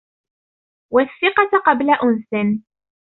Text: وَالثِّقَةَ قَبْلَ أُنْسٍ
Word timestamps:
وَالثِّقَةَ 0.93 1.49
قَبْلَ 1.65 1.89
أُنْسٍ 1.89 2.27